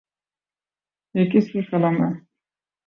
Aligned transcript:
یہ 1.15 1.29
کس 1.31 1.51
کی 1.51 1.61
قلم 1.71 2.03
ہے؟ 2.03 2.11